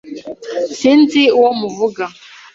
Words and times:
Sinzi 0.77 1.21
uwo 1.37 1.51
muvuga. 1.59 2.03